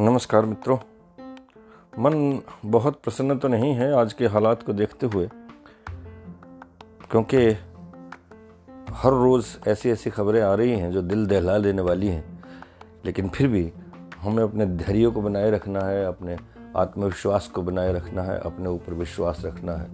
नमस्कार 0.00 0.44
मित्रों। 0.44 0.76
मन 1.98 2.40
बहुत 2.64 3.00
प्रसन्न 3.04 3.36
तो 3.38 3.48
नहीं 3.48 3.72
है 3.74 3.92
आज 3.92 4.12
के 4.12 4.26
हालात 4.26 4.62
को 4.62 4.72
देखते 4.72 5.06
हुए, 5.06 5.28
क्योंकि 7.10 7.38
हर 8.92 9.12
रोज़ 9.12 9.68
ऐसी 9.68 9.90
ऐसी 9.90 10.10
खबरें 10.10 10.40
आ 10.42 10.54
रही 10.54 10.78
हैं 10.78 10.90
जो 10.92 11.02
दिल 11.02 11.26
दहला 11.26 11.58
देने 11.58 11.82
वाली 11.82 12.08
हैं। 12.08 12.44
लेकिन 13.04 13.28
फिर 13.28 13.48
भी 13.48 13.72
हमें 14.20 14.42
अपने 14.44 14.66
धैर्य 14.66 15.10
को 15.10 15.22
बनाए 15.22 15.50
रखना 15.50 15.80
है, 15.80 16.04
अपने 16.04 16.38
आत्मविश्वास 16.76 17.48
को 17.48 17.62
बनाए 17.62 17.92
रखना 17.92 18.22
है, 18.22 18.38
अपने 18.40 18.68
ऊपर 18.68 18.94
विश्वास 18.94 19.42
रखना 19.44 19.76
है। 19.76 19.88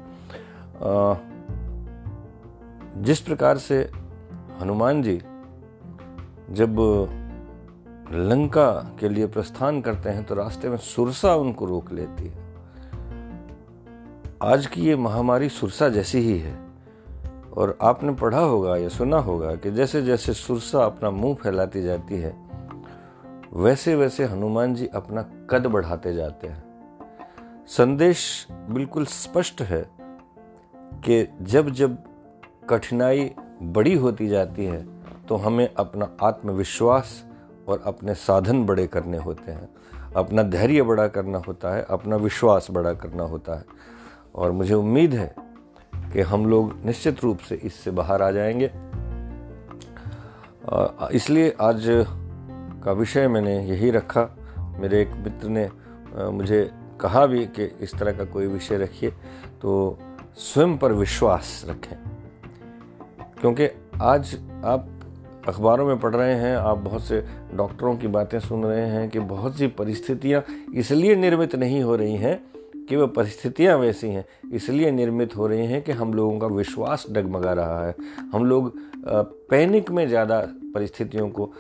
जिस 3.03 3.21
प्रकार 3.21 3.59
से 3.59 3.91
हनुमान 4.61 5.03
जी 5.03 5.21
जब 6.51 6.77
लंका 8.13 8.97
के 9.01 9.09
लिए 9.09 9.27
प्रस्थान 9.27 9.81
करते 9.81 10.11
हैं 10.11 10.25
तो 10.25 10.35
रास्ते 10.35 10.69
में 10.69 10.77
सुरसा 10.77 11.35
उनको 11.35 11.65
रोक 11.65 11.93
लेती 11.93 12.29
है। 12.29 12.55
आज 14.43 14.67
की 14.67 14.83
ये 14.83 14.97
महामारी 14.97 15.49
सुरसा 15.49 15.89
जैसी 15.89 16.19
ही 16.19 16.39
है। 16.39 16.59
और 17.57 17.79
आपने 17.83 18.13
पढ़ा 18.13 18.39
होगा 18.39 18.77
या 18.77 18.89
सुना 18.89 19.17
होगा 19.17 19.55
कि 19.55 19.71
जैसे 19.71 20.03
जैसे 20.03 20.33
सुरसा 20.33 20.85
अपना 20.85 21.11
मुँह 21.11 21.35
फैलाती 21.35 21.83
जाती 21.83 22.15
है, 22.15 22.37
वैसे 23.53 23.95
वैसे 23.95 24.25
हनुमान 24.25 24.75
जी 24.75 24.87
अपना 24.87 25.23
कद 25.51 25.67
बढ़ाते 25.67 26.15
जाते 26.15 26.47
हैं। 26.47 26.65
संदेश 27.67 28.47
बिल्कुल 28.51 29.07
स्पष्ट 29.07 29.63
है 29.63 29.91
कि 30.77 31.29
जब 31.43 31.71
जब 31.71 31.99
कठिनाई 32.71 33.35
बड़ी 33.63 33.95
होती 33.95 34.29
जाती 34.29 34.65
है 34.65 34.87
तो 35.29 35.37
हमें 35.37 35.75
अपना 35.75 36.17
आत्मविश्वास 36.23 37.25
और 37.69 37.83
अपने 37.87 38.15
साधन 38.15 38.65
बड़े 38.67 38.87
करने 38.87 39.19
होते 39.19 39.53
हैं, 39.53 39.69
अपना 40.17 40.43
धैर्य 40.43 40.83
बड़ा 40.83 41.07
करना 41.09 41.39
होता 41.39 41.75
है, 41.75 41.87
अपना 41.91 42.17
विश्वास 42.17 42.67
बड़ा 42.71 42.93
करना 42.95 43.23
होता 43.23 43.59
है। 43.59 43.65
और 44.35 44.53
मुझे 44.53 44.75
उम्मीद 44.75 45.15
है 45.15 45.35
कि 45.95 46.21
हम 46.21 46.47
लोग 46.47 46.75
निश्चित 46.85 47.23
रूप 47.25 47.39
से 47.39 47.55
इससे 47.55 47.91
बाहर 47.91 48.23
आ 48.23 48.31
जाएँगे। 48.31 48.71
इसलिए 51.13 51.57
आज 51.61 51.85
का 52.85 52.93
विषय 52.93 53.29
मैंने 53.29 53.59
यही 53.67 53.91
रखा। 53.91 54.29
मेरे 54.81 55.01
एक 55.03 55.13
मित्र 55.15 55.49
ने 55.49 55.69
मुझे 56.31 56.71
कहा 57.01 57.27
भी 57.27 57.47
कि 57.47 57.65
इस 57.81 57.95
तरह 57.95 58.13
का 58.13 58.25
कोई 58.25 58.47
विषय 58.47 58.77
रखिए 58.77 59.11
तो 59.63 59.99
स्वयं 60.37 60.77
पर 60.79 60.93
विश्वास 60.93 61.65
रखें। 61.69 61.97
क्योंकि 63.41 63.69
आज 64.03 64.35
आप 64.65 64.94
अखबारों 65.49 65.87
में 65.87 65.99
पढ़ 66.01 66.15
रहे 66.17 66.35
हैं, 66.35 66.57
आप 66.57 66.79
बहुत 66.79 67.03
से 67.03 67.23
डॉक्टरों 67.55 67.97
की 67.97 68.07
बातें 68.09 68.39
सुन 68.41 68.65
रहे 68.65 68.87
हैं 68.87 69.09
कि 69.11 69.19
बहुत 69.21 69.57
सी 69.59 69.67
परिस्थितियाँ 69.69 70.43
इसलिए 70.75 71.17
निर्मित 71.17 71.55
नहीं 71.57 71.83
हो 71.83 71.97
रही 71.97 72.17
हैं 72.17 72.41
कि 72.89 72.97
वह 72.97 73.07
परिस्थितियाँ 73.07 73.77
वैसी 73.79 74.09
हैं, 74.09 74.25
इसलिए 74.53 74.91
निर्मित 74.91 75.37
हो 75.37 75.47
रही 75.47 75.67
हैं 75.67 75.83
कि 75.83 75.93
हम 75.93 76.15
लोगों 76.15 76.39
का 76.39 76.47
विश्वास 76.47 77.07
डगमगा 77.11 77.53
रहा 77.53 77.87
है। 77.87 77.95
हम 78.33 78.45
लोग 78.45 78.73
पैनिक 79.51 79.91
में 79.91 80.07
ज़्यादा 80.09 80.41
परिस्थितियों 80.75 81.29
को 81.31 81.53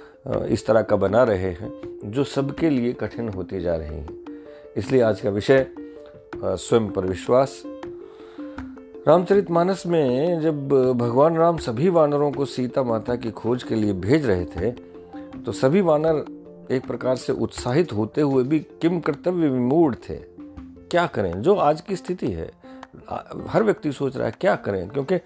इस 0.46 0.66
तरह 0.66 0.82
का 0.82 0.96
बना 0.96 1.22
रहे 1.22 1.50
हैं, 1.50 1.72
जो 2.04 2.24
सबके 2.24 2.70
लिए 2.70 2.92
कठिन 2.92 3.28
होती 3.28 3.60
जा 3.60 3.76
रही 3.76 3.96
हैं। 3.96 4.08
इसलिए 4.76 5.00
आज 5.02 5.20
का 5.20 5.30
विषय 5.30 5.66
स्वयं 6.36 6.88
पर 6.88 7.06
विश्वास 7.06 7.62
रामचरित 9.08 9.50
मानस 9.50 9.82
में 9.86 10.40
जब 10.40 10.68
भगवान 10.98 11.36
राम 11.36 11.56
सभी 11.56 11.88
वानरों 11.88 12.30
को 12.32 12.44
सीता 12.44 12.82
माता 12.82 13.16
की 13.16 13.30
खोज 13.30 13.62
के 13.62 13.74
लिए 13.74 13.92
भेज 13.92 14.26
रहे 14.26 14.44
थे 14.44 14.70
तो 15.40 15.52
सभी 15.52 15.80
वानर 15.80 16.24
एक 16.70 16.86
प्रकार 16.86 17.16
से 17.16 17.32
उत्साहित 17.32 17.92
होते 17.92 18.20
हुए 18.20 18.44
भी 18.44 18.58
किम 18.82 19.00
कर्तव्य 19.00 19.48
विमूढ़ 19.48 19.94
थे। 19.94 20.14
क्या 20.90 21.06
करें? 21.06 21.42
जो 21.42 21.54
आज 21.54 21.80
की 21.80 21.96
स्थिति 21.96 22.30
है, 22.30 22.50
हर 23.48 23.62
व्यक्ति 23.62 23.92
सोच 23.92 24.16
रहा 24.16 24.26
है, 24.26 24.34
क्या 24.40 24.54
करें? 24.56 24.88
क्योंकि 24.88 25.20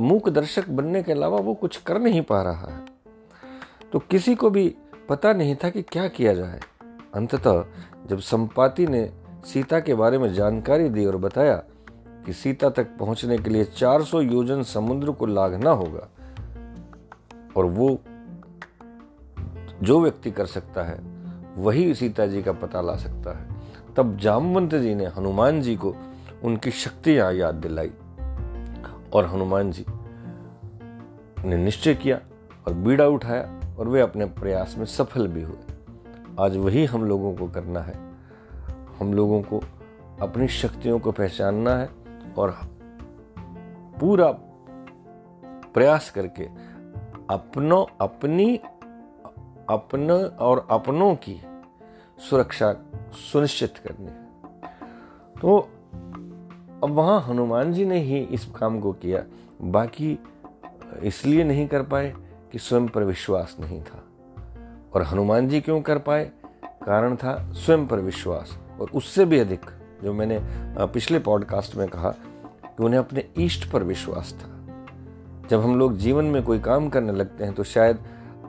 मूक 0.00 0.28
दर्शक 0.28 0.68
बनने 0.68 1.02
के 1.02 1.12
अलावा 1.12 1.38
वो 1.38 1.54
कुछ 1.54 1.76
कर 1.76 2.00
नहीं 2.00 2.22
पा 2.22 2.42
रहा 2.42 2.66
है। 2.66 2.84
तो 3.92 3.98
किसी 4.00 4.34
को 4.34 4.50
भी 4.50 4.74
पता 5.08 5.32
नहीं 5.32 5.56
था 5.56 5.70
कि 5.70 5.82
क्या 5.82 6.06
किया 6.08 6.34
जाए। 6.34 6.60
अंततः 7.14 7.64
जब 8.10 8.18
संपाति 8.18 8.86
ने 8.86 9.10
सीता 9.44 9.80
के 9.80 9.94
बारे 9.94 10.18
में 10.18 10.32
जानकारी 10.34 10.88
दी 10.88 11.06
और 11.06 11.16
बताया 11.16 11.62
कि 12.28 12.34
सीता 12.34 12.70
तक 12.70 12.84
पहुँचने 12.98 13.38
के 13.38 13.50
लिए 13.50 13.64
400 13.64 14.20
योजन 14.20 14.62
समुद्र 14.62 15.12
को 15.12 15.26
लागना 15.26 15.70
होगा। 15.70 16.08
और 17.56 17.64
वो 17.64 17.98
जो 19.82 20.00
व्यक्ति 20.00 20.30
कर 20.30 20.46
सकता 20.46 20.82
है, 20.82 21.00
वही 21.56 21.94
सीता 21.94 22.26
जी 22.26 22.42
का 22.42 22.52
पता 22.52 22.80
ला 22.80 22.96
सकता 22.96 23.38
है। 23.38 23.48
तब 23.96 24.16
जामवंत 24.16 24.74
जी 24.74 24.94
ने 24.94 25.06
हनुमान 25.06 25.62
जी 25.62 25.76
को 25.76 25.94
उनकी 26.44 26.70
शक्तियाँ 26.70 27.32
याद 27.32 27.54
दिलाई 27.54 27.90
और 29.12 29.26
हनुमान 29.26 29.72
जी 29.72 29.84
ने 31.44 31.56
निश्चय 31.56 31.94
किया 31.94 32.20
और 32.66 32.72
बीड़ा 32.72 33.06
उठाया 33.06 33.60
और 33.78 33.88
वे 33.88 34.00
अपने 34.00 34.24
प्रयास 34.24 34.74
में 34.78 34.84
सफल 34.84 35.28
भी 35.28 35.42
हुए। 35.42 35.74
आज 36.40 36.56
वही 36.56 36.84
हम 36.84 37.04
लोगों 37.04 37.34
को 37.34 37.48
करना 37.48 37.80
है। 37.80 38.00
हम 39.00 39.14
लोगों 39.14 39.42
को 39.42 39.60
अपनी 40.20 40.48
शक्तियों 40.48 40.98
को 40.98 41.12
पहचानना 41.12 41.76
है। 41.76 41.97
और 42.38 42.58
पूरा 44.00 44.30
प्रयास 45.74 46.10
करके 46.10 46.44
अपनों, 47.30 47.84
अपनी, 48.00 48.56
अपने 49.68 50.22
और 50.44 50.66
अपनों 50.70 51.14
की 51.14 51.40
सुरक्षा 52.30 52.72
सुनिश्चित 53.32 53.78
करनी 53.78 54.10
तो 55.40 55.58
अब 56.84 56.90
वहाँ 56.90 57.20
हनुमान 57.20 57.72
जी 57.72 57.84
ने 57.84 57.98
ही 58.00 58.18
इस 58.18 58.44
काम 58.46 58.80
को 58.80 58.92
किया, 58.92 59.22
बाकी 59.62 60.18
इसलिए 61.02 61.44
नहीं 61.44 61.66
कर 61.68 61.82
पाए 61.82 62.14
कि 62.52 62.58
स्वयं 62.58 62.86
पर 62.88 63.04
विश्वास 63.04 63.56
नहीं 63.60 63.82
था। 63.82 64.02
और 64.94 65.02
हनुमान 65.02 65.48
जी 65.48 65.60
क्यों 65.60 65.80
कर 65.82 65.98
पाए? 65.98 66.24
कारण 66.64 67.16
था 67.16 67.52
स्वयं 67.52 67.86
पर 67.86 68.00
विश्वास, 68.00 68.58
और 68.80 68.90
उससे 68.94 69.24
भी 69.24 69.38
अधिक, 69.38 69.60
जो 70.02 70.12
मैंने 70.12 70.38
पिछले 70.86 71.18
पॉडकास्ट 71.18 71.76
में 71.76 71.88
कहा 71.88 72.14
कि 72.78 72.84
उन्हें 72.84 72.98
अपने 72.98 73.24
ईष्ट 73.38 73.70
पर 73.70 73.82
विश्वास 73.82 74.32
था। 74.34 74.48
जब 75.50 75.60
हम 75.60 75.78
लोग 75.78 75.96
जीवन 75.96 76.24
में 76.24 76.42
कोई 76.42 76.58
काम 76.60 76.88
करने 76.88 77.12
लगते 77.12 77.44
हैं 77.44 77.52
तो 77.54 77.64
शायद 77.64 77.98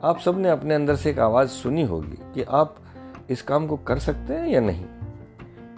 आप 0.04 0.18
सबने 0.18 0.48
अपने 0.48 0.74
अंदर 0.74 0.96
से 0.96 1.10
एक 1.10 1.18
आवाज़ 1.18 1.48
सुनी 1.48 1.82
होगी 1.82 2.18
कि 2.34 2.42
आप 2.42 2.76
इस 3.30 3.42
काम 3.42 3.66
को 3.66 3.76
कर 3.76 3.98
सकते 3.98 4.34
हैं 4.34 4.48
या 4.48 4.60
नहीं। 4.60 4.84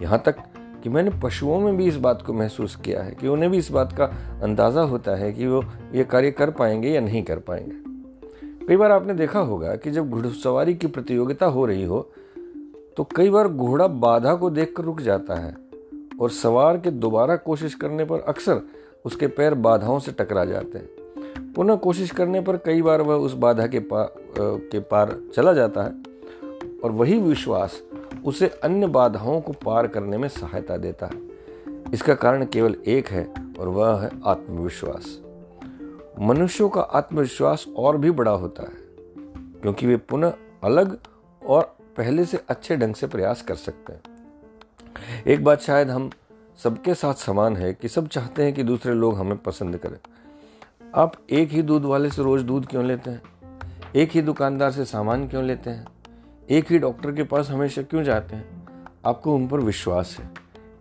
यहाँ 0.02 0.22
तक 0.26 0.36
कि 0.82 0.88
मैंने 0.88 1.10
पशुओं 1.22 1.58
में 1.60 1.76
भी 1.76 1.86
इस 1.86 1.96
बात 1.96 2.22
को 2.22 2.32
महसूस 2.32 2.76
किया 2.76 3.02
है 3.02 3.10
कि 3.10 3.28
उन्हें 3.28 3.50
भी 3.50 3.58
इस 3.58 3.70
बात 3.70 3.92
का 3.92 4.04
अंदाज़ा 4.42 4.82
होता 4.82 5.16
है 5.16 5.32
कि 5.32 5.46
वो 5.46 5.62
ये 5.94 6.04
कार्य 6.04 6.30
कर 6.30 6.50
पाएँगे 6.50 6.90
या 6.90 7.00
नहीं 7.00 7.22
कर 7.22 7.38
पाएँगे। 7.38 8.66
कई 8.66 8.76
बार 8.76 8.92
आपने 8.92 9.14
देखा 9.14 9.40
होगा 9.40 9.74
कि 9.76 9.90
जब 9.90 10.10
घुड़सवारी 10.10 10.74
की 10.74 10.86
प्रतियोगिता 10.86 11.46
हो 11.46 11.66
रही 11.66 11.84
हो 11.84 12.00
तो 12.96 13.04
कई 13.16 13.30
बार 13.30 13.48
घोड़ा 13.48 13.86
बाधा 13.86 14.34
को 14.34 14.50
देखकर 14.50 14.82
रुक 14.82 15.00
जाता 15.00 15.34
है। 15.34 15.54
और 16.22 16.30
सवार 16.30 16.78
के 16.78 16.90
दोबारा 16.90 17.36
कोशिश 17.36 17.74
करने 17.74 18.04
पर 18.04 18.20
अक्सर 18.20 18.60
उसके 19.04 19.26
पैर 19.26 19.54
बाधाओं 19.54 19.98
से 19.98 20.12
टकरा 20.12 20.44
जाते 20.44 20.78
हैं। 20.78 21.52
पुनः 21.52 21.76
कोशिश 21.76 22.10
करने 22.10 22.40
पर 22.40 22.56
कई 22.56 22.82
बार 22.82 23.02
वह 23.02 23.14
उस 23.16 23.32
बाधा 23.34 23.66
के 23.66 23.80
पार 23.80 24.12
के 24.38 24.80
पार 24.80 25.16
चला 25.34 25.52
जाता 25.52 25.82
है 25.82 26.80
और 26.84 26.90
वही 26.90 27.18
विश्वास 27.20 27.80
उसे 28.24 28.48
अन्य 28.64 28.86
बाधाओं 28.86 29.40
को 29.40 29.52
पार 29.64 29.86
करने 29.86 30.18
में 30.18 30.28
सहायता 30.28 30.76
देता 30.76 31.06
है। 31.06 31.20
इसका 31.92 32.14
कारण 32.14 32.44
केवल 32.46 32.76
एक 32.86 33.08
है 33.08 33.24
और 33.60 33.68
वह 33.68 34.00
है 34.00 34.10
आत्मविश्वास। 34.26 35.18
मनुष्यों 36.20 36.68
का 36.68 36.80
आत्मविश्वास 36.80 37.66
और 37.76 37.96
भी 37.96 38.10
बड़ा 38.10 38.30
होता 38.30 38.62
है, 38.62 38.76
क्योंकि 39.62 39.86
वे 39.86 39.96
पुनः 39.96 40.32
अलग 40.64 40.98
और 41.42 41.62
पहले 41.96 42.24
से 42.24 42.40
अच्छे 42.48 42.76
ढंग 42.76 42.94
से 42.94 43.06
प्रयास 43.06 43.42
कर 43.42 43.54
सकते 43.54 43.92
हैं। 43.92 44.11
एक 45.26 45.44
बात 45.44 45.60
शायद 45.60 45.90
हम 45.90 46.10
सबके 46.62 46.94
साथ 46.94 47.14
समान 47.14 47.56
है 47.56 47.72
कि 47.74 47.88
सब 47.88 48.08
चाहते 48.08 48.44
हैं 48.44 48.52
कि 48.52 48.62
दूसरे 48.62 48.94
लोग 48.94 49.18
हमें 49.18 49.36
पसंद 49.38 49.76
करें। 49.76 49.98
आप 50.94 51.12
एक 51.30 51.50
ही 51.50 51.62
दूध 51.62 51.84
वाले 51.84 52.10
से 52.10 52.22
रोज 52.22 52.42
दूध 52.42 52.66
क्यों 52.66 52.84
लेते 52.84 53.10
हैं? 53.10 53.22
एक 53.96 54.10
ही 54.10 54.22
दुकानदार 54.22 54.70
से 54.70 54.84
सामान 54.84 55.28
क्यों 55.28 55.44
लेते 55.44 55.70
हैं? 55.70 55.86
एक 56.50 56.70
ही 56.70 56.78
डॉक्टर 56.78 57.12
के 57.12 57.22
पास 57.22 57.50
हमेशा 57.50 57.82
क्यों 57.82 58.02
जाते 58.02 58.36
हैं? 58.36 58.66
आपको 59.06 59.34
उन 59.34 59.48
पर 59.48 59.60
विश्वास 59.60 60.16
है। 60.20 60.30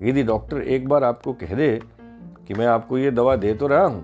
यदि 0.10 0.24
डॉक्टर 0.24 0.62
एक 0.62 0.88
बार 0.88 1.04
आपको 1.04 1.34
कह 1.34 1.56
दे 1.56 1.82
कि 2.48 2.54
मैं 2.54 2.66
आपको 2.66 2.98
ये 2.98 3.12
दवा 3.12 3.36
दे 3.36 3.54
तो 3.54 3.68
रहा 3.68 3.86
हूँ, 3.86 4.02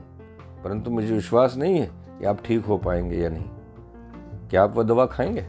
परंतु 0.63 0.91
मुझे 0.91 1.13
विश्वास 1.13 1.55
नहीं 1.57 1.79
है 1.79 1.91
कि 2.19 2.25
आप 2.25 2.43
ठीक 2.45 2.65
हो 2.65 2.77
पाएँगे 2.77 3.17
या 3.17 3.29
नहीं। 3.29 3.45
क्या 4.49 4.63
आप 4.63 4.75
वह 4.75 4.83
दवा 4.83 5.05
खाएँगे? 5.05 5.47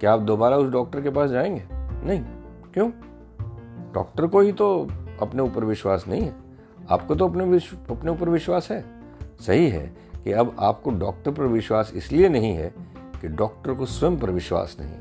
क्या 0.00 0.12
आप 0.12 0.20
दोबारा 0.20 0.56
उस 0.56 0.70
डॉक्टर 0.70 1.00
के 1.00 1.10
पास 1.10 1.30
जाएँगे? 1.30 1.64
नहीं। 2.06 2.20
क्यों? 2.74 2.90
डॉक्टर 3.94 4.26
को 4.26 4.40
ही 4.40 4.52
तो 4.52 4.88
अपने 5.22 5.42
ऊपर 5.42 5.64
विश्वास 5.64 6.04
नहीं 6.08 6.22
है। 6.22 6.34
आपको 6.90 7.14
तो 7.14 7.28
अपने 7.28 7.44
अपने 7.90 8.10
ऊपर 8.10 8.28
विश्वास 8.28 8.70
है। 8.70 8.84
सही 9.40 9.68
है 9.68 9.86
कि 10.24 10.32
अब 10.32 10.54
आपको 10.60 10.90
डॉक्टर 10.90 11.30
पर 11.30 11.46
विश्वास 11.46 11.92
इसलिए 11.94 12.28
नहीं 12.28 12.52
है 12.54 12.72
कि 13.20 13.28
डॉक्टर 13.28 13.74
को 13.74 13.86
स्वयं 13.86 14.16
पर 14.16 14.30
विश्वास 14.30 14.76
नहीं 14.80 14.92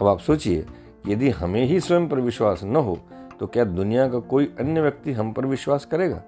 अब 0.00 0.06
आप 0.06 0.18
सोचिए 0.18 0.66
यदि 1.08 1.30
हमें 1.30 1.64
ही 1.64 1.80
स्वयं 1.80 2.08
पर 2.08 2.20
विश्वास 2.20 2.64
न 2.64 2.76
हो 2.76 2.98
तो 3.40 3.46
क्या 3.46 3.64
दुनिया 3.64 4.08
का 4.08 4.18
कोई 4.20 4.46
अन्य 4.60 4.82
व्यक्ति 4.82 5.12
हम 5.12 5.32
पर 5.32 5.46
विश्वास 5.46 5.84
करेगा? 5.84 6.22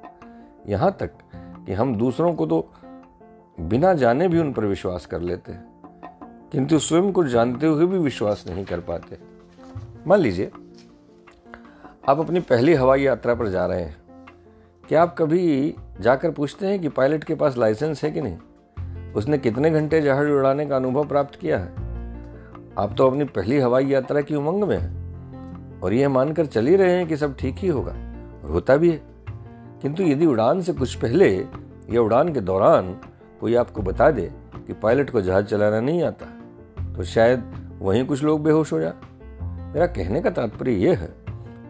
यहाँ 0.69 0.97
तक 1.01 1.11
कि 1.67 1.73
हम 1.73 1.95
दूसरों 1.97 2.33
को 2.35 2.47
तो 2.47 2.69
बिना 3.61 3.93
जाने 3.95 4.29
भी 4.29 4.39
उन 4.39 4.53
पर 4.53 4.65
विश्वास 4.65 5.07
कर 5.07 5.21
लेते 5.21 5.53
हैं, 5.53 5.65
किंतु 6.53 6.79
स्वयं 6.79 7.13
को 7.13 7.25
जानते 7.25 7.67
हुए 7.67 7.87
भी 7.87 7.99
विश्वास 7.99 8.45
नहीं 8.49 8.65
कर 8.65 8.81
पाते। 8.81 9.19
मान 10.07 10.21
लीजिए 10.21 10.51
आप 12.09 12.21
अपनी 12.21 12.41
पहली 12.41 12.75
हवाई 12.75 13.03
यात्रा 13.03 13.35
पर 13.35 13.49
जा 13.49 13.67
रहे 13.67 13.83
हैं। 13.83 13.97
क्या 14.89 15.03
आप 15.03 15.17
कभी 15.19 15.75
जाकर 16.01 16.31
पूछते 16.31 16.67
हैं 16.67 16.81
कि 16.81 16.89
पायलट 16.89 17.25
के 17.25 17.35
पास 17.35 17.57
लाइसेंस 17.57 18.05
है 18.05 18.11
कि 18.11 18.21
नहीं? 18.21 19.13
उसने 19.13 19.39
कितने 19.39 19.71
घंटे 19.71 20.01
जहाज़ 20.01 20.29
उड़ाने 20.29 20.67
का 20.67 20.77
अनुभव 20.77 21.09
प्राप्त 21.09 21.35
किया 21.35 21.59
है? 21.59 21.69
आप 22.79 22.95
तो 22.99 23.11
अपनी 23.11 23.25
पहली 23.25 23.59
हवाई 23.59 23.87
यात्रा 23.87 24.21
की 24.21 24.35
उमंग 24.35 24.65
में 24.65 24.79
हैं 24.79 25.81
और 25.81 25.93
यह 25.93 26.09
मानकर 26.09 26.47
चल 26.47 26.67
ही 26.67 26.77
रहे 26.77 26.93
हैं 26.93 27.07
कि 27.07 27.17
सब 27.17 27.37
ठीक 27.37 27.57
ही 27.57 27.69
होगा। 27.69 27.93
और 28.45 28.51
होता 28.51 28.77
भी 28.77 28.91
है। 28.91 29.03
किंतु 29.83 30.03
यदि 30.03 30.27
उड़ान 30.27 30.63
से 30.63 30.73
कुछ 30.73 30.95
पहले 30.95 31.47
या 31.91 32.01
उड़ान 32.01 32.35
के 32.35 32.41
दौरान 32.41 33.01
कोई 33.41 33.55
आपको 33.55 33.83
बता 33.83 34.11
दे 34.11 34.33
कि 34.67 34.73
पायलट 34.73 35.11
को 35.11 35.21
जहाज़ 35.21 35.45
चलाना 35.45 35.81
नहीं 35.81 36.03
आता 36.03 36.27
तो 36.97 37.03
शायद 37.03 37.53
वहीं 37.79 38.07
कुछ 38.07 38.23
लोग 38.23 38.45
बेहोश 38.45 38.73
हो 38.73 38.81
जाए। 38.81 38.93
मेरा 39.43 39.87
कहने 39.87 40.21
का 40.21 40.31
तात्पर्य 40.31 40.73
यह 40.73 40.99
है 40.99 41.18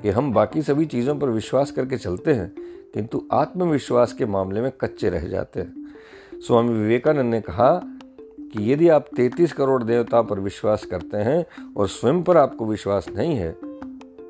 कि 0.02 0.08
हम 0.08 0.32
बाकी 0.32 0.62
सभी 0.62 0.86
चीज़ों 0.86 1.16
पर 1.18 1.28
विश्वास 1.28 1.70
करके 1.70 1.96
चलते 1.96 2.32
हैं, 2.32 2.52
किंतु 2.94 3.22
आत्मविश्वास 3.32 4.12
के 4.12 4.26
मामले 4.26 4.60
में 4.60 4.70
कच्चे 4.80 5.10
रह 5.10 5.28
जाते 5.28 5.60
हैं। 5.60 6.40
स्वामी 6.40 6.72
विवेकानंद 6.72 7.30
ने 7.30 7.40
कहा 7.40 7.70
कि 8.52 8.72
यदि 8.72 8.88
आप 8.88 9.08
33 9.16 9.52
करोड़ 9.52 9.82
देवता 9.82 10.22
पर 10.22 10.40
विश्वास 10.40 10.84
करते 10.84 11.16
हैं 11.16 11.44
और 11.76 11.88
स्वयं 11.88 12.22
पर 12.22 12.36
आपको 12.36 12.66
विश्वास 12.66 13.08
नहीं 13.16 13.36
है 13.36 13.50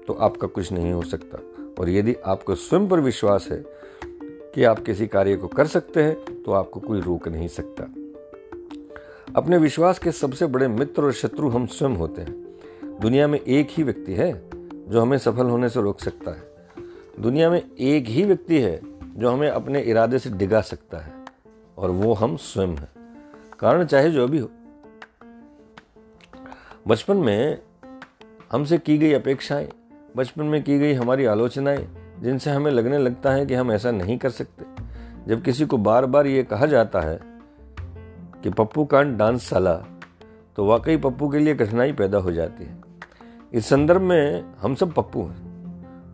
तो 0.07 0.13
आपका 0.13 0.47
कुछ 0.47 0.73
नहीं 0.73 0.93
हो 0.93 1.03
सकता। 1.03 1.39
और 1.81 1.89
यदि 1.89 2.15
आपको 2.27 2.55
स्वयं 2.55 2.89
पर 2.89 3.01
विश्वास 3.01 3.49
है 3.51 3.65
कि 4.55 4.65
आप 4.65 4.79
किसी 4.79 5.07
कार्य 5.07 5.37
को 5.37 5.49
कर 5.49 5.67
सकते 5.67 6.03
हैं 6.03 6.43
तो 6.43 6.53
आपको 6.53 6.81
कोई 6.81 7.01
रोक 7.01 7.29
नहीं 7.29 7.49
सकता। 7.49 7.85
अपने 9.37 9.59
विश्वास 9.59 9.99
के 9.99 10.13
सबसे 10.13 10.47
बड़े 10.47 10.69
मित्र 10.69 11.03
और 11.03 11.13
शत्रु 11.13 11.49
हम 11.49 11.67
स्वयं 11.67 11.97
होते 11.97 12.23
हैं। 12.23 12.99
दुनिया 13.01 13.29
में 13.29 13.41
एक 13.41 13.69
ही 13.71 13.83
व्यक्ति 13.83 14.13
है 14.13 14.33
जो 14.89 15.01
हमें 15.01 15.19
सफल 15.19 15.47
होने 15.47 15.69
से 15.69 15.83
रोक 15.83 16.01
सकता 16.01 16.31
है। 16.31 16.43
दुनिया 17.21 17.51
में 17.51 17.71
एक 17.79 18.07
ही 18.07 18.25
व्यक्ति 18.25 18.61
है 18.61 18.81
जो 19.17 19.31
हमें 19.31 19.51
अपने 19.51 19.81
इरादे 19.81 20.19
से 20.19 20.31
डिगा 20.31 20.61
सकता 20.61 20.99
है, 20.99 21.13
और 21.79 21.91
वो 21.91 22.15
हम 22.15 22.37
स्वयं 22.37 22.69
हैं। 22.69 22.89
कारण 23.61 23.85
चाहे 23.85 24.11
जो 24.11 24.29
भी 24.29 24.39
हो। 24.39 24.51
बचपन 26.89 27.17
में 27.17 27.63
हमसे 28.53 28.79
की 28.79 28.99
गई 28.99 29.13
अपेक्षाएँ, 29.13 29.69
बचपन 30.17 30.45
में 30.45 30.63
की 30.65 30.79
गई 30.79 30.93
हमारी 30.93 31.25
आलोचनाएँ, 31.25 31.89
जिनसे 32.21 32.51
हमें 32.51 32.71
लगने 32.71 32.99
लगता 32.99 33.33
है 33.33 33.47
कि 33.47 33.55
हम 33.55 33.73
ऐसा 33.73 33.91
नहीं 33.91 34.19
कर 34.19 34.31
सकते। 34.31 34.65
जब 35.27 35.43
किसी 35.43 35.67
को 35.67 35.79
बार 35.79 36.07
बार 36.07 36.27
ये 36.27 36.43
कहा 36.43 36.67
जाता 36.67 37.01
है 37.01 37.21
कि, 38.43 38.51
पप्पू 38.51 38.85
कांड 38.85 39.19
डांस 39.19 39.49
साला 39.49 39.75
तो 40.57 40.65
वाकई 40.65 40.97
पप्पू 40.97 41.29
के 41.29 41.39
लिए 41.39 41.55
कठिनाई 41.55 41.93
पैदा 41.93 42.19
हो 42.19 42.33
जाती 42.33 42.65
है। 42.65 42.88
इस 43.53 43.69
संदर्भ 43.69 44.01
में 44.01 44.45
हम 44.61 44.75
सब 44.75 44.93
पप्पू 44.93 45.23
हैं। 45.23 45.49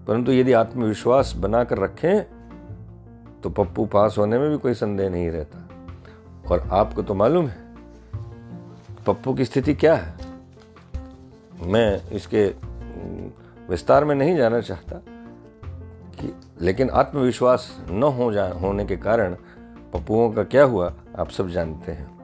परंतु 0.09 0.33
यदि 0.33 0.53
आत्मविश्वास 0.53 1.35
बनाकर 1.37 1.79
रखें 1.79 2.21
तो 3.43 3.51
पप्पू 3.51 3.87
पास 3.87 4.15
होने 4.19 4.39
में 4.39 4.51
भी 4.51 4.59
कोई 4.59 4.75
संदेह 4.75 5.11
नहीं 5.11 5.31
रहता। 5.31 5.69
और 6.51 6.69
आपको 6.73 7.03
तो 7.03 7.15
मालूम 7.15 7.47
है, 7.47 7.75
पप्पू 9.07 9.35
की 9.35 9.45
स्थिति 9.45 9.75
क्या 9.75 9.95
है? 9.95 10.15
मैं 11.63 12.11
इसके 12.11 12.55
विस्तार 13.69 14.05
में 14.05 14.15
नहीं 14.15 14.37
जाना 14.37 14.61
चाहता 14.61 15.01
कि, 16.21 16.41
लेकिन 16.61 16.91
आत्मविश्वास 16.91 17.81
न 17.91 18.03
हो 18.03 18.33
जा, 18.33 18.49
होने 18.49 18.85
के 18.85 18.97
कारण 18.97 19.35
पप्पुओं 19.93 20.33
का 20.33 20.45
क्या 20.45 20.65
हुआ, 20.65 20.95
आप 21.19 21.31
सब 21.31 21.49
जानते 21.49 21.93
हैं। 21.93 22.24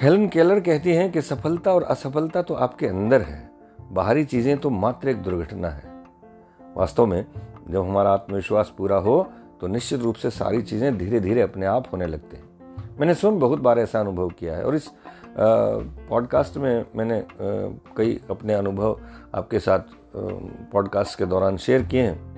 हेलन 0.00 0.26
केलर 0.28 0.58
कहती 0.60 0.92
हैं 0.92 1.10
कि 1.12 1.20
सफलता 1.22 1.72
और 1.72 1.82
असफलता 1.82 2.42
तो 2.42 2.54
आपके 2.56 2.86
अंदर 2.86 3.22
है। 3.22 3.50
बाहरी 3.92 4.24
चीज़ें 4.24 4.56
तो 4.58 4.70
मात्र 4.70 5.08
एक 5.08 5.16
दुर्घटना 5.22 5.68
है। 5.68 5.82
वास्तव 6.76 7.06
में, 7.06 7.26
जब 7.70 7.80
हमारा 7.80 8.10
आत्मविश्वास 8.10 8.72
पूरा 8.78 8.96
हो 8.96 9.22
तो 9.60 9.66
निश्चित 9.66 10.00
रूप 10.00 10.14
से 10.14 10.30
सारी 10.30 10.62
चीज़ें 10.62 10.96
धीरे 10.98 11.20
धीरे 11.20 11.40
अपने 11.40 11.66
आप 11.66 11.92
होने 11.92 12.06
लगते 12.06 12.36
हैं। 12.36 12.96
मैंने 13.00 13.14
स्वयं 13.14 13.38
बहुत 13.38 13.60
बार 13.60 13.78
ऐसा 13.78 14.00
अनुभव 14.00 14.28
किया 14.30 14.56
है 14.56 14.64
और 14.64 14.74
इस 14.74 14.90
पॉडकास्ट 15.38 16.56
में 16.56 16.84
मैंने 16.96 17.22
कई 17.96 18.20
अपने 18.30 18.54
अनुभव 18.54 19.00
आपके 19.34 19.58
साथ 19.58 19.94
पॉडकास्ट 20.16 21.18
के 21.18 21.26
दौरान 21.26 21.56
शेयर 21.56 21.82
किए 21.82 22.02
हैं। 22.02 22.29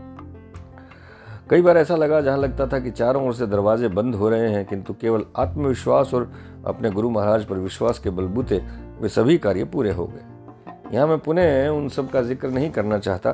कई 1.52 1.62
बार 1.62 1.76
ऐसा 1.76 1.96
लगा 1.96 2.20
जहाँ 2.20 2.38
लगता 2.38 2.66
था 2.66 2.78
कि 2.80 2.90
चारों 2.90 3.26
ओर 3.26 3.34
से 3.34 3.46
दरवाजे 3.46 3.88
बंद 3.88 4.14
हो 4.14 4.28
रहे 4.28 4.48
हैं, 4.50 4.64
किंतु 4.66 4.92
केवल 4.92 5.24
आत्मविश्वास 5.36 6.14
और 6.14 6.30
अपने 6.66 6.90
गुरु 6.90 7.10
महाराज 7.10 7.44
पर 7.46 7.58
विश्वास 7.58 7.98
के 7.98 8.10
बलबूते 8.10 8.58
वे 9.00 9.08
सभी 9.08 9.36
कार्य 9.38 9.64
पूरे 9.64 9.92
हो 9.92 10.06
गए। 10.06 10.94
यहाँ 10.94 11.06
मैं 11.08 11.18
पुनः 11.18 11.68
उन 11.68 11.88
सब 11.88 12.10
का 12.10 12.22
ज़िक्र 12.22 12.50
नहीं 12.50 12.70
करना 12.70 12.98
चाहता 12.98 13.32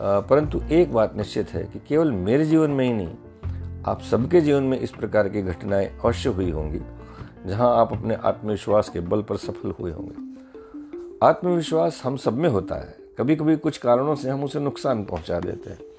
परंतु 0.00 0.62
एक 0.72 0.92
बात 0.92 1.16
निश्चित 1.16 1.52
है 1.54 1.62
कि 1.64 1.80
केवल 1.88 2.10
मेरे 2.10 2.44
जीवन 2.44 2.70
में 2.70 2.84
ही 2.86 2.92
नहीं, 2.92 3.14
आप 3.86 4.02
सबके 4.02 4.40
जीवन 4.40 4.62
में 4.62 4.78
इस 4.80 4.90
प्रकार 4.90 5.28
की 5.28 5.42
घटनाएँ 5.42 5.88
अवश्य 5.94 6.30
हुई 6.30 6.50
होंगी, 6.50 6.80
जहाँ 7.46 7.74
आप 7.76 7.92
अपने 7.92 8.14
आत्मविश्वास 8.24 8.88
के 8.88 9.00
बल 9.00 9.22
पर 9.22 9.36
सफल 9.36 9.74
हुए 9.80 9.92
होंगे। 9.92 11.26
आत्मविश्वास 11.26 12.02
हम 12.04 12.16
सब 12.16 12.34
में 12.34 12.48
होता 12.50 12.74
है 12.76 12.94
कभी 13.18 13.36
कभी 13.36 13.56
कुछ 13.56 13.78
कारणों 13.78 14.14
से 14.14 14.30
हम 14.30 14.44
उसे 14.44 14.60
नुकसान 14.60 15.04
पहुँचा 15.04 15.40
देते 15.40 15.70
हैं। 15.70 15.93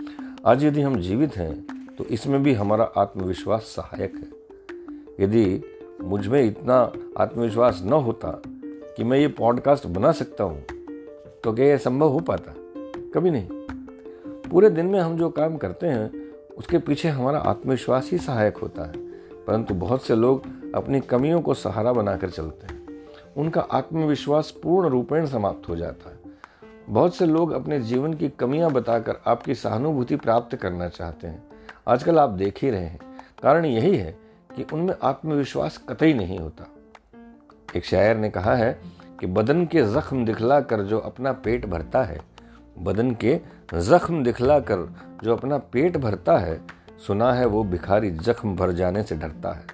आज 0.48 0.64
यदि 0.64 0.82
हम 0.82 0.96
जीवित 0.96 1.36
हैं 1.38 1.96
तो 1.98 2.04
इसमें 2.06 2.44
भी 2.44 2.54
हमारा 2.54 2.84
आत्मविश्वास 2.98 3.62
सहायक 3.62 4.16
है। 4.16 5.26
यदि 5.26 5.62
मुझमें 6.02 6.42
इतना 6.44 6.76
आत्मविश्वास 7.18 7.82
न 7.86 7.94
होता 7.94 8.42
कि 8.98 9.04
मैं 9.04 9.18
ये 9.18 9.28
पॉडकास्ट 9.28 9.88
बना 9.88 10.12
सकता 10.12 10.44
हूँ 10.44 10.62
तो 11.44 11.54
क्या 11.54 11.66
यह 11.66 11.78
संभव 11.78 12.08
हो 12.08 12.20
पाता? 12.20 12.54
कभी 13.14 13.32
नहीं। 13.32 13.48
पूरे 14.50 14.70
दिन 14.70 14.86
में 14.86 15.00
हम 15.00 15.18
जो 15.18 15.30
काम 15.30 15.58
करते 15.58 15.88
हैं, 15.88 16.32
उसके 16.58 16.78
पीछे 16.78 17.10
हमारा 17.10 17.40
आत्मविश्वास 17.40 18.10
ही 18.12 18.18
सहायक 18.18 18.58
होता 18.58 18.86
है, 18.86 18.94
परंतु 19.48 19.74
बहुत 19.74 20.04
से 20.04 20.16
लोग 20.16 20.44
अपनी 20.76 21.00
कमियों 21.00 21.42
को 21.42 21.54
सहारा 21.54 21.94
बनाकर 21.94 22.30
चलते 22.30 22.68
हैं। 22.68 22.88
उनका 23.38 23.62
आत्मविश्वास 23.62 24.52
पूर्ण 24.64 24.90
रूपेण 24.90 25.26
समाप्त 25.26 25.70
हो 25.70 25.76
जाता 25.76 26.10
है। 26.10 26.15
बहुत 26.90 27.16
से 27.16 27.26
लोग 27.26 27.52
अपने 27.52 27.80
जीवन 27.80 28.14
की 28.14 28.30
कमियाँ 28.30 28.72
बताकर 28.72 29.22
आपकी 29.28 29.56
सहानुभूति 29.56 30.16
प्राप्त 30.16 30.56
करना 30.56 30.88
चाहते 30.90 31.28
हैं। 31.28 31.44
आजकल 31.88 32.20
आप 32.20 32.30
देख 32.30 32.62
ही 32.62 32.70
रहे 32.70 32.86
हैं। 32.86 33.00
कारण 33.44 33.66
यही 33.66 33.98
है 33.98 34.16
कि 34.56 34.66
उनमें 34.74 34.94
आत्मविश्वास 35.04 35.78
कतई 35.90 36.14
नहीं 36.14 36.40
होता। 36.40 36.68
एक 37.76 37.86
शायर 37.86 38.18
ने 38.18 38.30
कहा 38.30 38.56
है 38.56 38.82
कि 39.20 39.28
बदन 39.28 39.66
के 39.66 39.84
जख्म 39.84 40.26
दिखला 40.26 40.62
कर 40.62 40.82
जो 40.82 41.00
अपना 41.00 41.32
पेट 41.32 41.66
भरता 41.66 42.04
है, 42.04 42.22
बदन 42.80 43.12
के 43.12 43.40
जख्म 43.74 44.24
दिखला 44.24 44.60
कर 44.60 44.96
जो 45.24 45.36
अपना 45.36 45.58
पेट 45.58 45.98
भरता 45.98 46.38
है, 46.38 46.62
सुना 47.08 47.34
है 47.34 47.46
वो 47.46 47.64
भिखारी 47.64 48.12
जख्म 48.12 48.56
भर 48.56 48.72
जाने 48.72 49.04
से 49.04 49.16
डरता 49.16 49.54
है। 49.54 49.66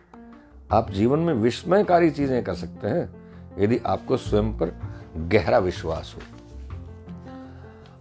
आप 0.71 0.91
जीवन 0.91 1.19
में 1.19 1.33
विस्मयकारी 1.33 2.11
चीज़ें 2.11 2.43
कर 2.43 2.53
सकते 2.53 2.87
हैं, 2.87 3.09
यदि 3.57 3.79
आपको 3.85 4.17
स्वयं 4.17 4.53
पर 4.53 4.79
गहरा 5.17 5.57
विश्वास 5.57 6.15
हो। 6.17 6.40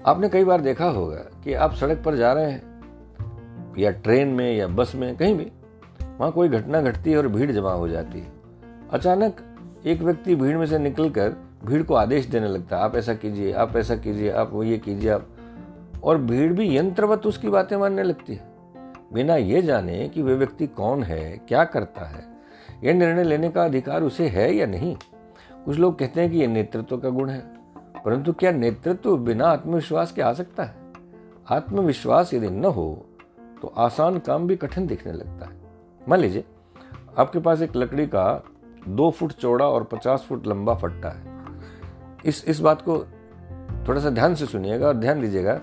आपने 0.07 0.28
कई 0.28 0.45
बार 0.45 0.61
देखा 0.61 0.85
होगा 0.85 1.16
कि 1.16 1.54
आप 1.54 1.75
सड़क 1.75 2.02
पर 2.04 2.16
जा 2.16 2.33
रहे 2.33 2.50
हैं, 2.50 3.75
या 3.78 3.90
ट्रेन 3.90 4.28
में, 4.28 4.57
या 4.57 4.66
बस 4.66 4.95
में, 4.95 5.16
कहीं 5.16 5.35
भी, 5.35 5.47
वहाँ 6.19 6.33
कोई 6.33 6.49
घटना 6.49 6.80
घटती 6.83 7.11
है 7.11 7.19
और 7.19 7.28
भीड़ 7.28 7.50
जमा 7.52 7.73
हो 7.73 7.88
जाती 7.88 8.21
है। 8.21 8.33
अचानक 8.90 9.37
एक 9.87 10.02
व्यक्ति 10.02 10.35
भीड़ 10.35 10.57
में 10.57 10.66
से 10.66 10.78
निकलकर 10.78 11.35
भीड़ 11.64 11.83
को 11.83 11.95
आदेश 11.95 12.26
देने 12.26 12.49
लगता 12.49 12.76
है, 12.76 12.83
आप 12.83 12.97
ऐसा 12.97 13.14
कीजिए, 13.14 13.52
आप 13.52 13.76
ऐसा 13.76 13.97
कीजिए, 13.97 14.30
आप 14.30 14.50
वो 14.52 14.62
ये 14.62 14.78
कीजिए, 14.78 15.11
आप 15.11 15.28
और 16.04 16.19
भीड़ 16.19 16.52
भी 16.52 16.76
यंत्रवत 16.76 17.26
उसकी 17.26 17.49
बातें 17.49 17.76
मानने 17.76 18.02
लगती 18.02 18.35
है। 18.35 18.49
बिना 19.12 19.37
ये 19.37 19.62
जाने 19.62 20.09
कि 20.09 20.23
वे 20.23 20.35
व्यक्ति 20.35 20.66
कौन 20.66 21.02
है, 21.02 21.40
क्या 21.49 21.64
करता 21.64 22.04
है, 22.04 22.25
यह 22.85 22.95
निर्णय 22.95 23.25
लेने 23.25 23.50
का 23.50 23.64
अधिकार 23.64 24.02
उसे 24.02 24.28
है 24.28 24.54
या 24.54 24.66
नहीं। 24.66 24.97
कुछ 25.64 25.78
लोग 25.78 25.99
कहते 25.99 26.21
हैं 26.21 26.30
कि 26.30 26.38
यह 26.38 26.49
नेतृत्व 26.49 26.97
का 26.97 27.09
गुण 27.09 27.28
है। 27.28 27.60
परंतु 28.04 28.33
क्या 28.33 28.52
नेतृत्व 28.52 29.16
बिना 29.16 29.47
आत्मविश्वास 29.47 30.12
के 30.12 30.23
आ 30.23 30.33
सकता 30.33 30.64
है? 30.64 30.75
आत्मविश्वास 31.50 32.35
यदि 32.35 32.50
न 32.50 32.64
हो 32.64 33.07
तो 33.62 33.73
आसान 33.76 34.19
काम 34.19 34.47
भी 34.47 34.57
कठिन 34.57 34.87
दिखने 34.87 35.12
लगता 35.12 35.47
है। 35.47 35.57
मान 36.09 36.19
लीजिए, 36.19 36.45
आपके 37.19 37.38
पास 37.38 37.62
एक 37.62 37.76
लकड़ी 37.76 38.07
का 38.07 38.42
दो 38.88 39.11
फुट 39.11 39.33
चौड़ा 39.33 39.69
और 39.69 39.85
पचास 39.85 40.26
फुट 40.28 40.47
लंबा 40.47 40.75
फट्टा 40.75 41.09
है। 41.09 41.45
इस 42.25 42.45
इस 42.45 42.61
बात 42.61 42.83
को 42.83 42.99
थोड़ा 43.88 44.00
सा 44.00 44.11
ध्यान 44.11 44.35
से 44.35 44.47
सुनिएगा 44.47 44.87
और 44.88 44.95
ध्यान 44.95 45.21
दीजिएगा 45.21 45.61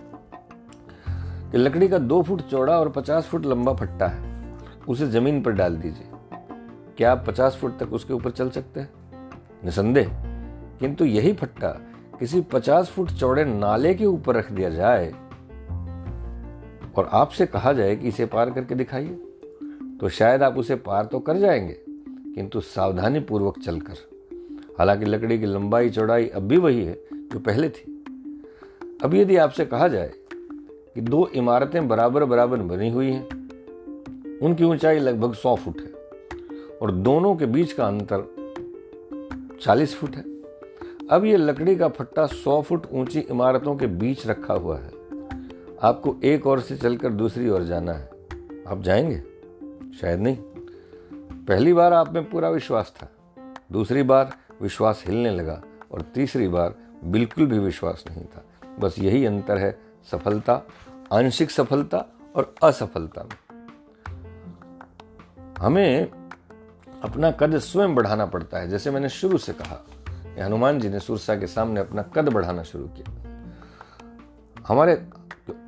कि 1.51 1.57
लकड़ी 1.57 1.87
का 1.87 1.97
दो 1.97 2.21
फुट 2.21 2.41
चौड़ा 2.41 2.79
और 2.79 2.89
पचास 2.89 3.25
फुट 3.25 3.45
लंबा 3.45 3.73
फट्टा 3.73 4.07
है। 4.07 4.57
उसे 4.87 5.07
ज़मीन 5.07 5.41
पर 5.41 5.51
डाल 5.51 5.77
दीजिए। 5.77 6.09
क्या 6.97 7.11
आप 7.11 7.23
पचास 7.27 7.57
फुट 7.61 7.77
तक 7.77 7.93
उसके 7.93 8.13
ऊपर 8.13 8.31
चल 8.31 8.49
सकते 8.49 8.79
हैं? 8.79 8.89
निसंदेह। 9.65 10.09
किंतु 10.79 11.05
यही 11.05 11.33
फट्टा 11.33 11.77
किसी 12.19 12.41
पचास 12.41 12.89
फुट 12.89 13.11
चौड़े 13.11 13.45
नाले 13.45 13.93
के 13.93 14.05
ऊपर 14.05 14.35
रख 14.35 14.51
दिया 14.51 14.69
जाए 14.69 15.09
और 16.95 17.09
आपसे 17.11 17.45
कहा 17.45 17.73
जाए 17.73 17.95
कि 17.95 18.07
इसे 18.07 18.25
पार 18.25 18.49
करके 18.49 18.75
दिखाइए। 18.75 19.17
तो 20.01 20.09
शायद 20.09 20.43
आप 20.43 20.57
उसे 20.57 20.75
पार 20.75 21.05
तो 21.05 21.19
कर 21.19 21.37
जाएँगे, 21.37 21.77
किंतु 22.35 22.61
सावधानी 22.61 23.19
पूर्वक 23.19 23.59
चलकर। 23.59 23.95
हालाँकि 24.79 25.05
लकड़ी 25.05 25.39
की 25.39 25.45
लंबाई, 25.45 25.89
चौड़ाई 25.89 26.27
अब 26.27 26.43
भी 26.43 26.57
वही 26.57 26.83
है 26.85 26.97
जो 27.13 27.39
पहले 27.39 27.69
थी। 27.69 28.03
अब 29.03 29.13
यदि 29.13 29.35
आपसे 29.35 29.65
कहा 29.65 29.87
जाए 29.87 30.11
कि 30.95 31.01
दो 31.01 31.27
इमारतें 31.27 31.87
बराबर 31.87 32.25
बराबर 32.25 32.57
बनी 32.57 32.89
हुई 32.89 33.11
हैं, 33.11 33.27
उनकी 34.39 34.63
ऊंचाई 34.63 34.99
लगभग 34.99 35.33
सौ 35.33 35.55
फुट 35.55 35.77
है 35.77 36.77
और 36.81 36.91
दोनों 36.91 37.35
के 37.35 37.45
बीच 37.45 37.73
का 37.73 37.87
अंतर 37.87 38.25
चालीस 39.61 39.95
फुट 39.95 40.15
है 40.15 40.36
अब 41.11 41.25
ये 41.25 41.37
लकड़ी 41.37 41.75
का 41.75 41.87
फट्टा 41.87 42.25
सौ 42.25 42.61
फुट 42.61 42.87
ऊँची 42.91 43.19
इमारतों 43.19 43.75
के 43.75 43.87
बीच 43.87 44.27
रखा 44.27 44.53
हुआ 44.53 44.79
है। 44.79 44.91
आपको 45.83 46.15
एक 46.23 46.47
ओर 46.47 46.61
से 46.61 46.77
चलकर 46.77 47.09
दूसरी 47.09 47.49
ओर 47.49 47.63
जाना 47.63 47.93
है। 47.93 48.09
आप 48.67 48.81
जाएँगे? 48.81 49.23
शायद 49.97 50.19
नहीं। 50.19 50.37
पहली 51.45 51.73
बार 51.73 51.93
आप 51.93 52.13
में 52.13 52.29
पूरा 52.29 52.49
विश्वास 52.49 52.93
था। 52.97 53.09
दूसरी 53.71 54.03
बार 54.03 54.33
विश्वास 54.61 55.03
हिलने 55.07 55.31
लगा 55.31 55.61
और 55.91 56.01
तीसरी 56.01 56.47
बार 56.47 56.75
बिल्कुल 57.03 57.45
भी 57.45 57.59
विश्वास 57.59 58.03
नहीं 58.09 58.25
था। 58.25 58.45
बस 58.79 58.99
यही 58.99 59.25
अंतर 59.25 59.57
है 59.57 59.79
सफलता, 60.11 60.61
आंशिक 61.13 61.51
सफलता 61.51 62.05
और 62.35 62.55
असफलता 62.63 63.23
में। 63.23 63.67
हमें 65.59 66.11
अपना 67.03 67.31
कद 67.31 67.57
स्वयं 67.57 67.95
बढ़ाना 67.95 68.25
पड़ता 68.25 68.57
है, 68.57 68.69
जैसे 68.69 68.91
मैंने 68.91 69.09
शुरू 69.09 69.37
से 69.37 69.53
कहा। 69.53 69.85
हनुमान 70.41 70.79
जी 70.79 70.89
ने 70.89 70.99
सुरसा 70.99 71.35
के 71.35 71.47
सामने 71.47 71.79
अपना 71.79 72.01
कद 72.15 72.29
बढ़ाना 72.29 72.63
शुरू 72.63 72.87
किया। 72.87 73.13
हमारे, 74.67 75.01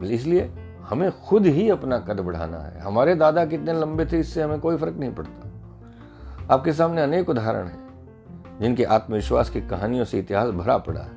इसलिए 0.03 0.49
हमें 0.81 1.11
खुद 1.19 1.45
ही 1.45 1.69
अपना 1.69 1.97
कद 1.99 2.19
बढ़ाना 2.19 2.57
है। 2.57 2.79
हमारे 2.79 3.15
दादा 3.15 3.45
कितने 3.45 3.73
लंबे 3.73 4.05
थे, 4.05 4.19
इससे 4.19 4.41
हमें 4.41 4.59
कोई 4.59 4.77
फ़र्क 4.77 4.97
नहीं 4.97 5.13
पड़ता। 5.13 6.53
आपके 6.53 6.73
सामने 6.73 7.01
अनेक 7.01 7.29
उदाहरण 7.29 7.67
हैं, 7.67 8.57
जिनके 8.61 8.83
आत्मविश्वास 8.83 9.49
की 9.49 9.61
कहानियों 9.61 10.05
से 10.05 10.19
इतिहास 10.19 10.49
भरा 10.49 10.77
पड़ा 10.77 11.01
है। 11.01 11.11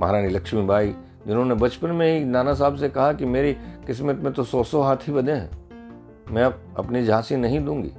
महारानी 0.00 0.28
लक्ष्मीबाई, 0.28 0.94
जिन्होंने 1.26 1.54
बचपन 1.54 1.90
में 1.90 2.06
ही 2.08 2.24
नाना 2.24 2.54
साहब 2.54 2.76
से 2.76 2.88
कहा 2.88 3.12
कि 3.12 3.24
मेरी 3.26 3.52
किस्मत 3.86 4.16
में 4.16 4.32
तो 4.32 4.44
सौ 4.44 4.62
सौ 4.62 4.82
हाथी 4.82 5.12
बने 5.12 5.32
हैं, 5.32 5.50
मैं 6.30 6.44
अब 6.44 6.60
अपनी 6.78 7.04
झांसी 7.04 7.36
नहीं 7.36 7.64
दूँगी। 7.64 7.92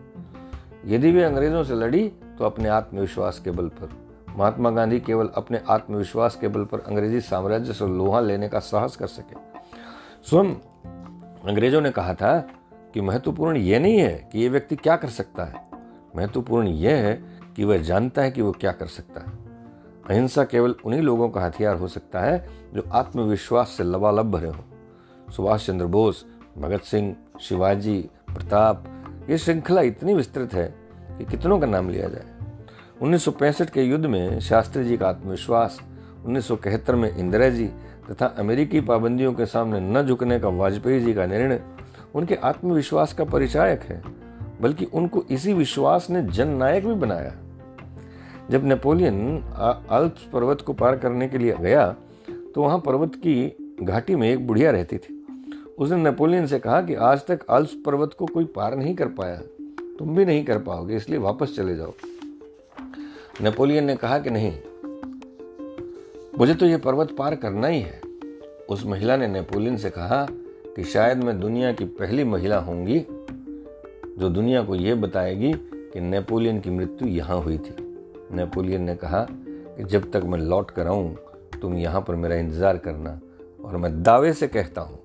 यदि 0.85 1.11
वे 1.11 1.23
अंग्रेज़ों 1.23 1.63
से 1.63 1.75
लड़ी 1.75 2.07
तो 2.37 2.45
अपने 2.45 2.69
आत्मविश्वास 2.69 3.39
के 3.39 3.51
बल 3.51 3.67
पर। 3.67 4.08
महात्मा 4.39 4.69
गांधी 4.69 4.99
केवल 4.99 5.29
अपने 5.35 5.61
आत्मविश्वास 5.69 6.35
के 6.35 6.47
बल 6.47 6.63
पर 6.63 6.79
अंग्रेज़ी 6.79 7.21
साम्राज्य 7.21 7.73
से 7.73 7.87
लोहा 7.87 8.19
लेने 8.19 8.49
का 8.49 8.59
साहस 8.59 8.95
कर 8.95 9.07
सके। 9.07 9.35
स्वयं 10.29 10.55
अंग्रेज़ों 11.49 11.81
ने 11.81 11.91
कहा 11.91 12.13
था 12.13 12.39
कि 12.93 13.01
महत्वपूर्ण 13.01 13.57
यह 13.57 13.79
नहीं 13.79 13.97
है 13.97 14.29
कि 14.31 14.39
यह 14.39 14.51
व्यक्ति 14.51 14.75
क्या 14.75 14.95
कर 14.95 15.07
सकता 15.07 15.45
है। 15.45 15.53
महत्वपूर्ण 16.15 16.67
यह 16.67 16.95
है 16.95 17.23
कि 17.55 17.63
वह 17.63 17.77
जानता 17.77 18.21
है 18.21 18.31
कि 18.31 18.41
वो 18.41 18.51
क्या 18.51 18.71
कर 18.71 18.85
सकता 18.85 19.21
है। 19.21 19.31
अहिंसा 20.09 20.43
केवल 20.43 20.75
उन्हीं 20.85 21.01
लोगों 21.01 21.29
का 21.29 21.41
हथियार 21.41 21.75
हो 21.75 21.87
सकता 21.87 22.19
है 22.19 22.49
जो 22.73 22.83
आत्मविश्वास 22.91 23.69
से 23.69 23.83
लबालब 23.83 24.31
भरे 24.31 24.49
हों। 24.49 24.63
सुभाष 25.31 25.67
चंद्र 25.67 25.85
बोस, 25.85 26.25
भगत 26.57 26.81
सिंह, 26.81 27.15
शिवाजी, 27.41 28.09
प्रताप, 28.35 28.83
ये 29.29 29.37
श्रृंखला 29.37 29.81
इतनी 29.81 30.13
विस्तृत 30.13 30.53
है 30.53 30.75
कि 31.17 31.25
कितनों 31.25 31.59
का 31.59 31.67
नाम 31.67 31.89
लिया 31.89 32.07
जाए। 32.07 32.38
1965 33.01 33.69
के 33.69 33.83
युद्ध 33.83 34.05
में 34.05 34.39
शास्त्री 34.39 34.83
जी 34.83 34.95
का 34.97 35.07
आत्मविश्वास 35.07 35.79
1971 36.27 36.95
में 36.95 37.15
इंदिरा 37.17 37.49
जी 37.49 37.65
तथा 38.09 38.25
अमेरिकी 38.39 38.81
पाबंदियों 38.81 39.33
के 39.33 39.45
सामने 39.45 39.79
न 39.81 40.01
झुकने 40.03 40.39
का 40.39 40.49
वाजपेयी 40.49 40.99
जी 40.99 41.13
का 41.13 41.25
निर्णय 41.25 41.61
उनके 42.15 42.35
आत्मविश्वास 42.35 43.13
का 43.13 43.23
परिचायक 43.25 43.81
है, 43.81 44.01
बल्कि 44.61 44.85
उनको 44.85 45.23
इसी 45.31 45.53
विश्वास 45.53 46.09
ने 46.09 46.21
जननायक 46.23 46.87
भी 46.87 46.93
बनाया। 46.95 47.33
जब 48.51 48.65
नेपोलियन 48.65 49.41
अल्प्स 49.91 50.23
पर्वत 50.33 50.61
को 50.61 50.73
पार 50.73 50.97
करने 50.97 51.27
के 51.27 51.37
लिए 51.37 51.55
गया 51.59 51.87
तो 52.27 52.61
वहाँ 52.61 52.79
पर्वत 52.79 53.15
की 53.17 53.77
घाटी 53.81 54.15
में 54.15 54.29
एक 54.29 54.45
बुढ़िया 54.47 54.71
रहती 54.71 54.97
थी। 54.97 55.15
उसने 55.79 55.97
नेपोलियन 55.99 56.47
से 56.47 56.59
कहा 56.59 56.81
कि 56.81 56.95
आज 56.95 57.25
तक 57.27 57.45
अल्प्स 57.49 57.73
पर्वत 57.85 58.15
को 58.19 58.25
कोई 58.25 58.45
पार 58.55 58.75
नहीं 58.75 58.95
कर 58.95 59.07
पाया, 59.09 59.41
तुम 59.99 60.15
भी 60.15 60.25
नहीं 60.25 60.45
कर 60.45 60.59
पाओगे, 60.59 60.95
इसलिए 60.95 61.19
वापस 61.19 61.55
चले 61.55 61.75
जाओ। 61.75 61.93
नेपोलियन 63.41 63.85
ने 63.85 63.95
कहा 63.95 64.17
कि 64.19 64.29
नहीं, 64.29 64.51
मुझे 66.39 66.53
तो 66.53 66.65
यह 66.65 66.77
पर्वत 66.77 67.11
पार 67.17 67.35
करना 67.35 67.67
ही 67.67 67.79
है। 67.81 68.01
उस 68.69 68.85
महिला 68.85 69.15
ने 69.17 69.27
नेपोलियन 69.27 69.77
से 69.77 69.89
कहा 69.89 70.25
कि 70.75 70.83
शायद 70.83 71.23
मैं 71.23 71.39
दुनिया 71.39 71.71
की 71.73 71.85
पहली 71.85 72.23
महिला 72.23 72.57
होंगी 72.59 72.99
जो 74.19 74.29
दुनिया 74.29 74.63
को 74.63 74.75
यह 74.75 74.95
बताएगी 74.95 75.53
कि 75.53 76.01
नेपोलियन 76.01 76.59
की 76.59 76.69
मृत्यु 76.69 77.07
यहाँ 77.07 77.39
हुई 77.41 77.57
थी। 77.57 77.75
नेपोलियन 78.31 78.83
ने 78.83 78.95
कहा 78.95 79.25
कि 79.29 79.83
जब 79.83 80.11
तक 80.11 80.23
मैं 80.23 80.39
लौट 80.39 80.71
कर 80.71 80.87
आऊँ, 80.87 81.15
तुम 81.61 81.77
यहाँ 81.77 82.01
पर 82.01 82.15
मेरा 82.15 82.35
इंतज़ार 82.35 82.77
करना 82.77 83.19
और 83.65 83.77
मैं 83.77 84.01
दावे 84.03 84.33
से 84.33 84.47
कहता 84.49 84.81
हूँ 84.81 84.99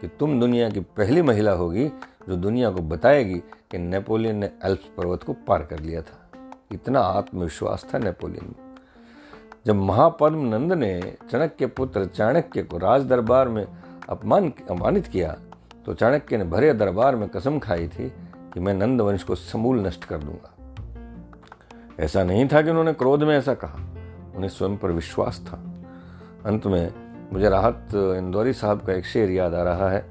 कि 0.00 0.08
तुम 0.10 0.38
दुनिया 0.40 0.70
की 0.70 0.80
पहली 0.80 1.22
महिला 1.22 1.52
होगी 1.54 1.88
जो 2.28 2.36
दुनिया 2.36 2.70
को 2.70 2.82
बताएगी 2.84 3.38
कि 3.70 3.78
नेपोलियन 3.78 4.36
ने 4.36 4.50
एल्प्स 4.64 4.90
पर्वत 4.96 5.22
को 5.22 5.32
पार 5.46 5.62
कर 5.62 5.80
लिया 5.80 6.02
था। 6.02 6.17
इतना 6.72 7.00
आत्मविश्वास 7.00 7.86
था 7.94 7.98
नेपोलियन 7.98 8.54
जब 9.66 9.74
महापद्म 9.74 10.48
नंद 10.48 10.72
ने 10.72 11.16
चाणक्य 11.30 11.66
पुत्र 11.66 12.04
चाणक्य 12.04 12.62
को 12.62 12.78
राज 12.78 13.04
दरबार 13.04 13.48
में 13.48 13.66
अपमान 14.08 14.52
अपमानित 14.70 15.06
किया 15.06 15.36
तो 15.86 15.94
चाणक्य 15.94 16.36
ने 16.36 16.44
भरे 16.44 16.72
दरबार 16.74 17.16
में 17.16 17.28
कसम 17.28 17.58
खाई 17.58 17.88
थी 17.88 18.12
कि 18.54 18.60
मैं 18.60 18.74
नंद 18.74 19.00
वंश 19.00 19.22
को 19.22 19.34
समूल 19.34 19.86
नष्ट 19.86 20.04
कर 20.04 20.18
दूँगा। 20.18 20.52
ऐसा 22.00 22.24
नहीं 22.24 22.48
था 22.48 22.62
कि 22.62 22.70
उन्होंने 22.70 22.92
क्रोध 22.92 23.22
में 23.22 23.36
ऐसा 23.38 23.54
कहा। 23.54 23.78
उन्हें 24.36 24.48
स्वयं 24.48 24.76
पर 24.76 24.90
विश्वास 24.90 25.40
था। 25.40 25.56
अंत 26.44 26.66
में 26.66 26.92
मुझे 27.32 27.48
राहत 27.48 27.88
इंदौरी 27.94 28.52
साहब 28.52 28.80
का 28.80 28.92
एक 28.92 29.06
शेर 29.06 29.30
याद 29.30 29.54
आ 29.54 29.62
रहा 29.62 29.90
है, 29.90 30.10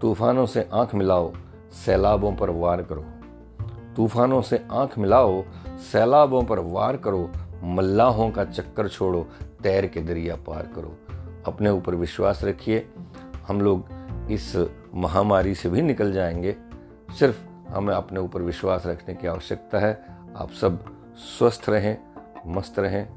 तूफानों 0.00 0.46
से 0.46 0.68
आँख 0.72 0.94
मिलाओ, 0.94 1.32
सैलाबों 1.86 2.34
पर 2.36 2.50
वार 2.50 2.82
करो। 2.82 3.04
तूफानों 3.96 4.42
से 4.42 4.66
आँख 4.72 4.98
मिलाओ, 4.98 5.44
सैलाबों 5.92 6.42
पर 6.42 6.58
वार 6.58 6.96
करो, 6.96 7.30
मल्लाहों 7.64 8.30
का 8.30 8.44
चक्कर 8.44 8.88
छोड़ो, 8.88 9.28
तैर 9.62 9.86
के 9.86 10.00
दरिया 10.00 10.36
पार 10.36 10.62
करो। 10.62 10.96
अपने 11.46 11.70
ऊपर 11.70 11.94
विश्वास 11.94 12.44
रखिए, 12.44 12.92
हम 13.48 13.60
लोग 13.60 13.86
इस 14.30 14.66
महामारी 14.94 15.54
से 15.54 15.68
भी 15.68 15.82
निकल 15.82 16.12
जाएँगे। 16.12 16.56
सिर्फ़ 17.18 17.46
हमें 17.68 17.94
अपने 17.94 18.20
ऊपर 18.20 18.42
विश्वास 18.42 18.86
रखने 18.86 19.14
की 19.14 19.26
आवश्यकता 19.26 19.78
है। 19.78 20.04
आप 20.36 20.50
सब 20.50 20.84
स्वस्थ 21.16 21.66
रहें, 21.68 21.98
मस्त 22.46 22.78
रहें, 22.78 23.08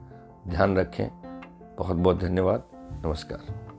ध्यान 0.47 0.77
रखें। 0.77 1.07
बहुत 1.77 1.97
बहुत 1.97 2.19
धन्यवाद। 2.19 2.63
नमस्कार। 3.05 3.72